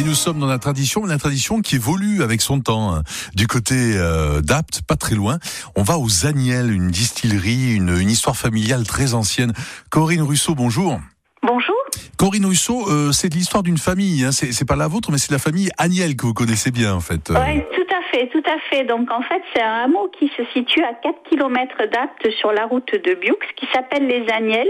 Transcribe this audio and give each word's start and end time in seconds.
Et 0.00 0.02
nous 0.02 0.14
sommes 0.14 0.40
dans 0.40 0.46
la 0.46 0.58
tradition, 0.58 1.04
la 1.04 1.18
tradition 1.18 1.60
qui 1.60 1.74
évolue 1.74 2.22
avec 2.22 2.40
son 2.40 2.60
temps. 2.60 2.94
hein. 2.94 3.02
Du 3.34 3.46
côté 3.46 3.74
euh, 3.98 4.40
d'Apt, 4.40 4.80
pas 4.80 4.96
très 4.96 5.14
loin, 5.14 5.38
on 5.76 5.82
va 5.82 5.98
aux 5.98 6.24
Agnelles, 6.24 6.72
une 6.72 6.88
distillerie, 6.88 7.74
une, 7.74 7.94
une 7.98 8.08
histoire 8.08 8.34
familiale 8.34 8.86
très 8.86 9.12
ancienne. 9.12 9.52
Corinne 9.90 10.22
Russo, 10.22 10.54
bonjour. 10.54 10.98
Bonjour. 11.42 11.79
Corinne 12.20 12.44
Russo, 12.44 12.84
euh, 12.86 13.12
c'est 13.12 13.32
l'histoire 13.32 13.62
d'une 13.62 13.78
famille. 13.78 14.26
Hein. 14.26 14.30
C'est 14.30 14.68
pas 14.68 14.76
la 14.76 14.88
vôtre, 14.88 15.10
mais 15.10 15.16
c'est 15.16 15.32
la 15.32 15.38
famille 15.38 15.70
Agnelle 15.78 16.16
que 16.16 16.26
vous 16.26 16.34
connaissez 16.34 16.70
bien 16.70 16.92
en 16.92 17.00
fait. 17.00 17.30
Oui, 17.30 17.62
tout 17.74 17.94
à 17.96 18.02
fait, 18.12 18.26
tout 18.26 18.42
à 18.44 18.58
fait. 18.68 18.84
Donc 18.84 19.10
en 19.10 19.22
fait, 19.22 19.40
c'est 19.54 19.62
un 19.62 19.84
hameau 19.84 20.10
qui 20.18 20.30
se 20.36 20.44
situe 20.52 20.82
à 20.82 20.92
4 21.02 21.14
km 21.30 21.78
d'Apt 21.90 22.30
sur 22.38 22.52
la 22.52 22.66
route 22.66 22.92
de 22.92 23.14
Biux, 23.14 23.38
qui 23.56 23.66
s'appelle 23.72 24.06
les 24.06 24.26
Agnelles, 24.30 24.68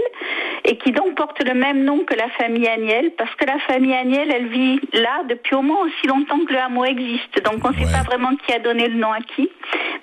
et 0.63 0.77
qui 0.77 0.93
donc 0.93 1.15
porte 1.15 1.43
le 1.43 1.53
même 1.53 1.83
nom 1.83 2.05
que 2.05 2.13
la 2.13 2.29
famille 2.39 2.69
Agnelle, 2.69 3.11
parce 3.17 3.35
que 3.35 3.45
la 3.45 3.59
famille 3.67 3.95
Agnelle, 3.95 4.31
elle 4.33 4.47
vit 4.47 4.79
là 4.93 5.23
depuis 5.27 5.55
au 5.55 5.61
moins 5.61 5.83
aussi 5.83 6.07
longtemps 6.07 6.39
que 6.47 6.53
le 6.53 6.59
hameau 6.59 6.85
existe. 6.85 7.43
Donc 7.43 7.65
on 7.65 7.71
ne 7.71 7.85
sait 7.85 7.91
pas 7.91 8.03
vraiment 8.03 8.29
qui 8.47 8.53
a 8.53 8.59
donné 8.59 8.87
le 8.87 8.95
nom 8.95 9.11
à 9.11 9.19
qui. 9.19 9.49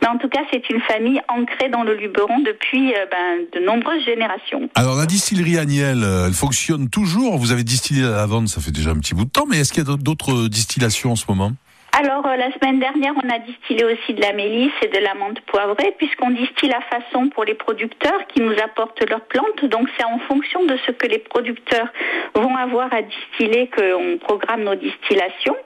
En 0.09 0.17
tout 0.17 0.29
cas, 0.29 0.41
c'est 0.51 0.71
une 0.71 0.81
famille 0.81 1.21
ancrée 1.29 1.69
dans 1.69 1.83
le 1.83 1.95
Luberon 1.95 2.41
depuis 2.41 2.95
euh, 2.95 3.05
ben, 3.11 3.45
de 3.53 3.65
nombreuses 3.65 4.05
générations. 4.05 4.69
Alors 4.75 4.97
la 4.97 5.05
distillerie 5.05 5.59
Agnelle, 5.59 6.03
euh, 6.03 6.27
elle 6.27 6.33
fonctionne 6.33 6.89
toujours. 6.89 7.37
Vous 7.37 7.53
avez 7.53 7.63
distillé 7.63 8.03
la 8.03 8.17
lavande, 8.17 8.49
ça 8.49 8.61
fait 8.63 8.71
déjà 8.71 8.91
un 8.91 8.99
petit 8.99 9.15
bout 9.15 9.27
de 9.27 9.31
temps, 9.31 9.45
mais 9.47 9.59
est-ce 9.59 9.73
qu'il 9.73 9.87
y 9.87 9.91
a 9.91 9.97
d'autres 9.97 10.49
distillations 10.49 11.13
en 11.13 11.17
ce 11.17 11.27
moment? 11.29 11.53
Alors, 12.01 12.25
euh, 12.29 12.37
la 12.37 12.53
semaine 12.53 12.79
dernière, 12.79 13.13
on 13.17 13.29
a 13.29 13.41
distillé 13.41 13.85
aussi 13.85 14.15
de 14.15 14.21
la 14.21 14.33
mélisse 14.33 14.71
et 14.83 14.87
de 14.87 15.03
la 15.03 15.15
menthe 15.15 15.41
poivrée, 15.41 15.93
puisqu'on 15.99 16.31
distille 16.31 16.71
à 16.73 16.81
façon 16.83 17.29
pour 17.29 17.43
les 17.43 17.55
producteurs 17.55 18.25
qui 18.33 18.41
nous 18.41 18.55
apportent 18.63 19.03
leurs 19.11 19.27
plantes. 19.27 19.65
Donc, 19.65 19.89
c'est 19.99 20.05
en 20.05 20.21
fonction 20.21 20.65
de 20.65 20.77
ce 20.87 20.93
que 20.93 21.09
les 21.09 21.19
producteurs 21.19 21.89
vont 22.37 22.55
avoir 22.55 22.95
à 22.95 23.03
distiller 23.03 23.69
qu'on 23.77 24.17
programme 24.19 24.63
nos 24.63 24.77
distillations. 24.77 25.57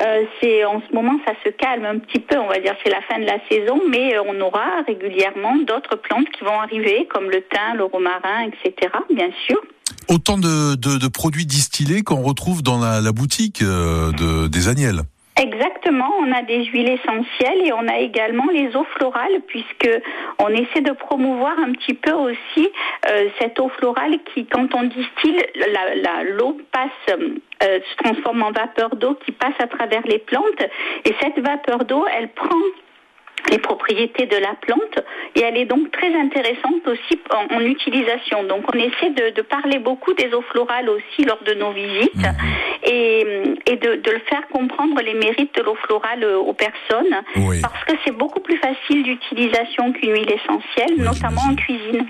Euh, 0.00 0.24
c'est 0.40 0.64
en 0.64 0.80
ce 0.80 0.94
moment, 0.94 1.20
ça 1.26 1.34
se 1.44 1.50
calme 1.50 1.84
un 1.84 1.98
petit 1.98 2.20
peu, 2.20 2.38
on 2.38 2.48
va 2.48 2.58
dire, 2.58 2.74
c'est 2.82 2.90
la 2.90 3.02
fin 3.02 3.18
de 3.18 3.26
la 3.26 3.38
saison, 3.50 3.78
mais 3.90 4.16
euh, 4.16 4.22
on 4.26 4.40
aura 4.40 4.80
régulièrement 4.86 5.56
d'autres 5.56 5.96
plantes 5.96 6.30
qui 6.30 6.42
vont 6.42 6.58
arriver, 6.58 7.06
comme 7.12 7.28
le 7.28 7.42
thym, 7.42 7.76
le 7.76 7.84
romarin, 7.84 8.46
etc., 8.46 8.90
bien 9.14 9.28
sûr. 9.46 9.60
Autant 10.08 10.38
de, 10.38 11.08
produits 11.08 11.44
distillés 11.44 12.00
qu'on 12.00 12.22
retrouve 12.22 12.62
dans 12.62 12.78
la, 12.80 13.12
boutique 13.12 13.62
de, 13.62 14.48
des 14.48 14.68
Agnelles. 14.68 15.02
Exactement, 15.40 16.10
on 16.20 16.30
a 16.30 16.42
des 16.42 16.66
huiles 16.66 16.90
essentielles 16.90 17.66
et 17.66 17.72
on 17.72 17.88
a 17.88 17.98
également 17.98 18.48
les 18.52 18.76
eaux 18.76 18.86
florales 18.96 19.40
puisque 19.46 19.88
on 20.38 20.48
essaie 20.48 20.82
de 20.82 20.92
promouvoir 20.92 21.58
un 21.58 21.72
petit 21.72 21.94
peu 21.94 22.12
aussi 22.12 22.70
euh, 23.08 23.28
cette 23.40 23.58
eau 23.58 23.70
florale 23.70 24.18
qui, 24.34 24.44
quand 24.44 24.74
on 24.74 24.82
distille, 24.82 25.42
l'eau 26.36 26.58
passe, 26.70 27.16
euh, 27.16 27.80
se 27.80 27.96
transforme 28.04 28.42
en 28.42 28.52
vapeur 28.52 28.94
d'eau 28.96 29.14
qui 29.24 29.32
passe 29.32 29.54
à 29.58 29.68
travers 29.68 30.02
les 30.06 30.18
plantes. 30.18 30.62
Et 31.06 31.14
cette 31.22 31.38
vapeur 31.38 31.86
d'eau, 31.86 32.04
elle 32.14 32.28
prend 32.28 32.60
les 33.50 33.58
propriétés 33.58 34.26
de 34.26 34.36
la 34.36 34.54
plante 34.60 34.98
et 35.34 35.40
elle 35.40 35.56
est 35.56 35.64
donc 35.64 35.90
très 35.90 36.14
intéressante 36.14 36.86
aussi 36.86 37.18
en, 37.30 37.54
en 37.56 37.60
utilisation. 37.60 38.44
Donc 38.44 38.64
on 38.72 38.78
essaie 38.78 39.10
de, 39.10 39.30
de 39.34 39.42
parler 39.42 39.78
beaucoup 39.78 40.12
des 40.14 40.32
eaux 40.34 40.44
florales 40.52 40.88
aussi 40.88 41.24
lors 41.24 41.42
de 41.42 41.54
nos 41.54 41.72
visites 41.72 42.26
et, 42.84 43.20
et 43.66 43.76
de, 43.76 43.96
de 43.96 44.10
le 44.10 44.20
faire 44.28 44.46
comprendre 44.48 45.00
les 45.02 45.14
mérites 45.14 45.54
de 45.56 45.62
l'eau 45.62 45.76
florale 45.86 46.24
aux 46.24 46.52
personnes 46.54 47.22
Oui. 47.36 47.60
parce 47.60 47.84
que 47.84 47.92
c'est 48.04 48.16
beaucoup 48.16 48.40
plus 48.40 48.56
facile 48.58 49.02
d'utilisation 49.02 49.92
qu'une 49.92 50.12
huile 50.12 50.30
essentielle, 50.32 50.96
Oui, 50.98 51.04
notamment 51.04 51.42
en 51.50 51.54
cuisine. 51.54 52.06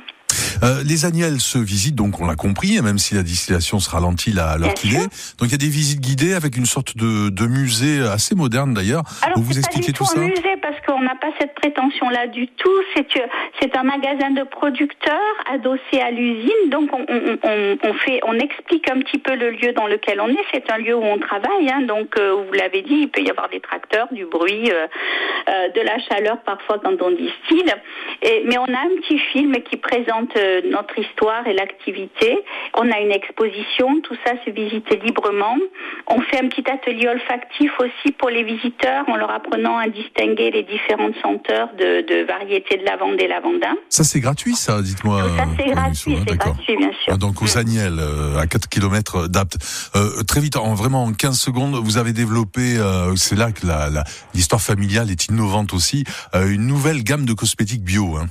Euh, 0.62 0.82
les 0.86 1.04
Agnelles 1.04 1.40
se 1.40 1.58
visitent, 1.58 1.94
donc 1.96 2.20
on 2.20 2.26
l'a 2.26 2.34
compris, 2.36 2.80
même 2.82 2.98
si 2.98 3.14
la 3.14 3.22
distillation 3.22 3.80
se 3.80 3.90
ralentit 3.90 4.32
là, 4.32 4.50
à 4.50 4.58
l'heure 4.58 4.74
qu'il 4.74 4.94
est. 4.94 5.08
Donc 5.38 5.48
il 5.48 5.52
y 5.52 5.54
a 5.54 5.58
des 5.58 5.68
visites 5.68 6.00
guidées 6.00 6.34
avec 6.34 6.56
une 6.56 6.66
sorte 6.66 6.96
de, 6.96 7.30
de 7.30 7.46
musée 7.46 8.00
assez 8.02 8.34
moderne 8.34 8.72
d'ailleurs. 8.74 9.02
Vous 9.36 9.42
c'est 9.52 9.54
pas 9.54 9.58
expliquez 9.66 9.92
tout 9.92 10.04
tout 10.04 10.10
ça 10.10 10.20
un 10.20 10.24
musée 10.28 10.56
parce 10.62 10.76
qu'on 10.86 11.00
n'a 11.02 11.14
pas 11.16 11.30
cette 11.40 11.54
prétention-là 11.54 12.28
du 12.28 12.46
tout. 12.48 12.70
C'est 12.96 13.06
c'est 13.60 13.76
un 13.76 13.82
magasin 13.82 14.30
de 14.30 14.42
producteurs 14.44 15.34
adossé 15.52 16.00
à 16.00 16.10
l'usine. 16.10 16.70
Donc, 16.70 16.90
on, 16.92 17.04
on- 17.08 17.38
on- 17.42 17.76
on 17.84 17.94
fait, 17.94 18.20
on 18.26 18.34
explique 18.38 18.88
un 18.90 19.00
petit 19.00 19.18
peu 19.18 19.34
le 19.34 19.50
lieu 19.50 19.72
dans 19.72 19.86
lequel 19.86 20.20
on 20.20 20.28
est. 20.28 20.44
C'est 20.52 20.70
un 20.70 20.78
lieu 20.78 20.94
où 20.94 21.02
on 21.04 21.18
travaille. 21.18 21.68
hein. 21.70 21.82
donc, 21.82 22.16
euh, 22.18 22.34
vous 22.46 22.52
l'avez 22.52 22.82
dit, 22.82 22.94
il 23.02 23.08
peut 23.08 23.20
y 23.22 23.30
avoir 23.30 23.48
des 23.48 23.60
tracteurs, 23.60 24.08
du 24.12 24.24
bruit, 24.26 24.70
euh, 24.70 24.86
euh, 25.48 25.68
de 25.74 25.80
la 25.80 25.98
chaleur 25.98 26.38
parfois 26.42 26.78
quand 26.82 27.00
on 27.02 27.10
distille. 27.10 27.72
Et, 28.22 28.44
mais 28.46 28.58
on 28.58 28.64
a 28.64 28.78
un 28.78 28.94
petit 29.02 29.18
film 29.32 29.52
qui 29.68 29.76
présente 29.76 30.36
euh, 30.36 30.51
notre 30.70 30.98
histoire 30.98 31.46
et 31.46 31.54
l'activité. 31.54 32.38
On 32.74 32.90
a 32.90 32.98
une 33.00 33.12
exposition. 33.12 34.00
Tout 34.02 34.16
ça 34.26 34.32
se 34.44 34.50
visite 34.50 34.88
librement. 35.02 35.56
On 36.08 36.20
fait 36.20 36.42
un 36.42 36.48
petit 36.48 36.68
atelier 36.70 37.08
olfactif 37.08 37.70
aussi 37.78 38.12
pour 38.12 38.30
les 38.30 38.44
visiteurs 38.44 39.08
en 39.08 39.16
leur 39.16 39.30
apprenant 39.30 39.78
à 39.78 39.88
distinguer 39.88 40.50
les 40.50 40.64
différentes 40.64 41.14
senteurs 41.22 41.70
de, 41.78 42.02
de 42.02 42.24
variétés 42.24 42.76
de 42.76 42.84
lavande 42.84 43.20
et 43.20 43.28
lavandin. 43.28 43.76
Ça 43.88 44.04
c'est 44.04 44.20
gratuit 44.20 44.54
ça, 44.54 44.82
dites-moi. 44.82 45.22
Ça, 45.36 45.44
c'est 45.56 45.70
euh, 45.70 45.74
gratuit, 45.74 46.18
c'est 46.26 46.36
gratuit, 46.36 46.76
bien 46.76 46.92
sûr. 47.04 47.12
Ah, 47.12 47.16
Donc 47.16 47.40
aux. 47.40 47.52
Agnelles, 47.56 47.98
euh, 47.98 48.38
à 48.38 48.46
4 48.46 48.68
km 48.68 49.28
d'Apt. 49.28 49.58
Euh, 49.94 50.22
très 50.22 50.40
vite, 50.40 50.56
en 50.56 50.74
vraiment 50.74 51.04
en 51.04 51.12
15 51.12 51.38
secondes, 51.38 51.74
vous 51.74 51.98
avez 51.98 52.12
développé, 52.12 52.78
euh, 52.78 53.14
c'est 53.16 53.36
là 53.36 53.52
que 53.52 53.66
l'histoire 54.34 54.60
familiale 54.60 55.10
est 55.10 55.26
innovante 55.26 55.72
aussi, 55.74 56.04
euh, 56.34 56.48
une 56.48 56.66
nouvelle 56.66 57.02
gamme 57.02 57.24
de 57.24 57.32
cosmétiques 57.32 57.82
bio. 57.82 58.16
Hein. 58.16 58.26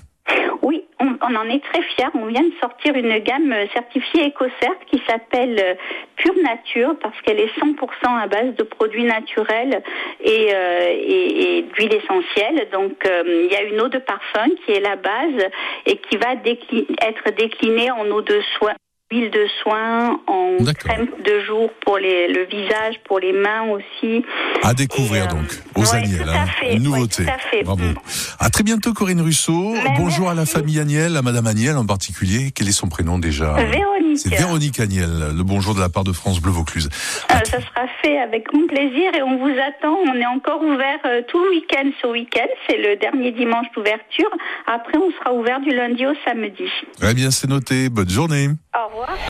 On, 1.31 1.35
en 1.35 1.49
est 1.49 1.63
très 1.63 1.81
fiers. 1.81 2.07
On 2.13 2.25
vient 2.25 2.41
de 2.41 2.53
sortir 2.59 2.95
une 2.95 3.17
gamme 3.19 3.53
certifiée 3.73 4.27
EcoCert 4.27 4.79
qui 4.87 5.01
s'appelle 5.07 5.57
euh, 5.59 5.75
Pure 6.15 6.35
Nature 6.43 6.95
parce 7.01 7.19
qu'elle 7.21 7.39
est 7.39 7.53
100% 7.57 7.77
à 8.21 8.27
base 8.27 8.55
de 8.55 8.63
produits 8.63 9.03
naturels 9.03 9.81
et, 10.21 10.49
euh, 10.53 10.87
et, 10.89 11.57
et 11.57 11.61
d'huile 11.63 11.93
essentielle. 11.93 12.67
Donc, 12.71 13.05
euh, 13.05 13.23
il 13.45 13.51
y 13.51 13.55
a 13.55 13.63
une 13.63 13.79
eau 13.81 13.87
de 13.87 13.99
parfum 13.99 14.47
qui 14.65 14.71
est 14.73 14.79
la 14.79 14.95
base 14.95 15.47
et 15.85 15.97
qui 15.97 16.17
va 16.17 16.33
être 16.33 17.35
déclinée 17.37 17.91
en 17.91 18.09
eau 18.11 18.21
de 18.21 18.39
soin 18.57 18.73
huile 19.11 19.29
de 19.29 19.45
soin, 19.61 20.19
en 20.27 20.57
crème 20.73 21.07
de 21.25 21.45
jour 21.45 21.69
pour 21.85 21.97
les, 21.97 22.27
le 22.29 22.45
visage, 22.45 22.95
pour 23.05 23.19
les 23.19 23.33
mains 23.33 23.63
aussi. 23.69 24.23
À 24.63 24.73
découvrir 24.73 25.25
euh, 25.25 25.27
donc 25.27 25.61
aux 25.75 25.81
ouais, 25.81 26.03
hein. 26.27 26.45
fait, 26.59 26.67
Une 26.67 26.73
ouais, 26.73 26.79
nouveauté. 26.79 27.25
tout 27.25 27.29
à. 27.29 27.63
Bravo. 27.63 27.83
À 28.39 28.49
très 28.49 28.63
bientôt 28.63 28.93
Corinne 28.93 29.21
Russo. 29.21 29.73
Bonjour 29.97 30.29
à 30.29 30.33
la 30.33 30.45
famille 30.45 30.79
Agnelle, 30.79 31.17
à 31.17 31.21
Madame 31.21 31.47
Agnelle 31.47 31.77
en 31.77 31.85
particulier. 31.85 32.51
Quel 32.55 32.69
est 32.69 32.73
son 32.73 32.87
prénom 32.87 33.19
déjà 33.19 33.53
Véronique. 33.53 34.00
C'est 34.15 34.29
Véronique 34.29 34.79
Agnelle. 34.79 35.31
Le 35.35 35.43
bonjour 35.43 35.75
de 35.75 35.79
la 35.79 35.89
part 35.89 36.03
de 36.03 36.11
France 36.11 36.41
Bleu 36.41 36.51
Vaucluse. 36.51 36.89
Euh, 37.31 37.35
ça 37.45 37.59
sera 37.59 37.87
fait 38.01 38.19
avec 38.19 38.45
grand 38.45 38.67
plaisir 38.67 39.13
et 39.15 39.21
on 39.21 39.37
vous 39.37 39.51
attend. 39.51 39.97
On 40.05 40.15
est 40.15 40.25
encore 40.25 40.61
ouvert 40.61 40.99
euh, 41.05 41.21
tout 41.27 41.43
le 41.43 41.51
week-end 41.51 41.89
ce 42.01 42.07
week-end. 42.07 42.47
C'est 42.67 42.77
le 42.77 42.97
dernier 42.97 43.31
dimanche 43.31 43.67
d'ouverture. 43.75 44.29
Après, 44.67 44.97
on 44.97 45.11
sera 45.11 45.33
ouvert 45.33 45.59
du 45.61 45.69
lundi 45.69 46.05
au 46.05 46.13
samedi. 46.25 46.69
Eh 47.01 47.13
bien, 47.13 47.31
c'est 47.31 47.49
noté. 47.49 47.89
Bonne 47.89 48.09
journée. 48.09 48.49
Au 48.75 48.87
revoir. 48.89 49.17